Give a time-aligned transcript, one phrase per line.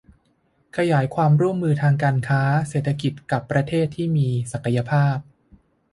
[0.77, 5.15] ขยายความร่วมมือทางการค้า เศรษฐกิจกับประเทศที่มีศักยภาพ